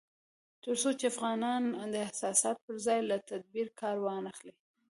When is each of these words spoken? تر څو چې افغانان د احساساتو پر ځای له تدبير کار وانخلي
تر 0.63 0.73
څو 0.81 0.89
چې 0.99 1.05
افغانان 1.13 1.63
د 1.93 1.95
احساساتو 2.05 2.61
پر 2.65 2.75
ځای 2.85 2.99
له 3.09 3.17
تدبير 3.29 3.67
کار 3.79 3.95
وانخلي 4.01 4.53